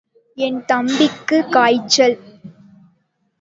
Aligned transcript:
என் 0.37 0.57
தம்பிக்கு 0.65 1.37
காய்ச்சல். 1.49 2.17